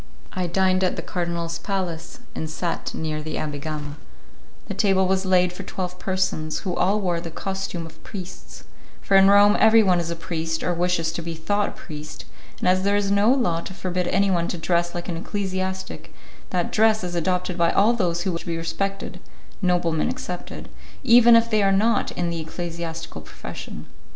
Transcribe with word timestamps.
I 0.33 0.47
dined 0.47 0.83
at 0.83 0.95
the 0.95 1.03
cardinal's 1.03 1.59
palace 1.59 2.21
and 2.33 2.49
sat 2.49 2.95
near 2.95 3.21
the 3.21 3.35
Abbé 3.35 3.61
Gama; 3.61 3.97
the 4.67 4.73
table 4.73 5.07
was 5.07 5.27
laid 5.27 5.53
for 5.53 5.61
twelve 5.61 5.99
persons, 5.99 6.61
who 6.61 6.75
all 6.75 6.99
wore 6.99 7.21
the 7.21 7.29
costume 7.29 7.85
of 7.85 8.03
priests, 8.03 8.63
for 8.99 9.15
in 9.15 9.29
Rome 9.29 9.55
everyone 9.59 9.99
is 9.99 10.09
a 10.09 10.15
priest 10.15 10.63
or 10.63 10.73
wishes 10.73 11.11
to 11.11 11.21
be 11.21 11.35
thought 11.35 11.69
a 11.69 11.71
priest 11.73 12.25
and 12.57 12.67
as 12.67 12.81
there 12.81 12.95
is 12.95 13.11
no 13.11 13.31
law 13.31 13.61
to 13.61 13.75
forbid 13.75 14.07
anyone 14.07 14.47
to 14.47 14.57
dress 14.57 14.95
like 14.95 15.07
an 15.07 15.17
ecclesiastic 15.17 16.11
that 16.49 16.71
dress 16.71 17.03
is 17.03 17.13
adopted 17.13 17.55
by 17.55 17.71
all 17.71 17.93
those 17.93 18.23
who 18.23 18.31
wish 18.31 18.41
to 18.41 18.47
be 18.47 18.57
respected 18.57 19.19
(noblemen 19.61 20.09
excepted) 20.09 20.67
even 21.03 21.35
if 21.35 21.47
they 21.51 21.61
are 21.61 21.69
not 21.71 22.09
in 22.13 22.31
the 22.31 22.39
ecclesiastical 22.39 23.21
profession. 23.21 23.85